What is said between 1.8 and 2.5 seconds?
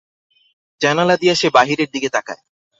দিকে তাকায়।